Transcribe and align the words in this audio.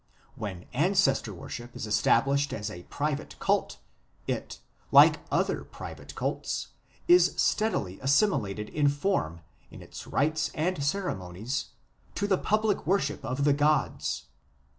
When 0.43 0.65
Ancestor 0.73 1.31
worship 1.31 1.75
is 1.75 1.85
established 1.85 2.53
as 2.53 2.71
a 2.71 2.81
private 2.85 3.35
cult, 3.37 3.77
it, 4.25 4.59
like 4.91 5.19
other 5.29 5.63
private 5.63 6.15
cults, 6.15 6.69
is 7.07 7.35
steadily 7.37 7.99
assimilated 7.99 8.67
in 8.69 8.89
form, 8.89 9.41
in 9.69 9.83
its 9.83 10.07
rites 10.07 10.49
and 10.55 10.83
ceremonies, 10.83 11.65
to 12.15 12.25
the 12.25 12.39
public 12.39 12.87
worship 12.87 13.23
of 13.23 13.43
the 13.43 13.53
gods. 13.53 14.23